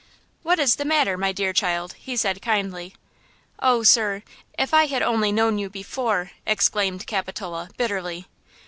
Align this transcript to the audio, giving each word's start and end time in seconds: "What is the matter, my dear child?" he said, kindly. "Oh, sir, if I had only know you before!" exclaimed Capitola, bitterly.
"What 0.41 0.57
is 0.57 0.77
the 0.77 0.83
matter, 0.83 1.15
my 1.15 1.31
dear 1.31 1.53
child?" 1.53 1.93
he 1.93 2.15
said, 2.17 2.41
kindly. 2.41 2.95
"Oh, 3.59 3.83
sir, 3.83 4.23
if 4.57 4.73
I 4.73 4.87
had 4.87 5.03
only 5.03 5.31
know 5.31 5.49
you 5.49 5.69
before!" 5.69 6.31
exclaimed 6.43 7.05
Capitola, 7.05 7.69
bitterly. 7.77 8.25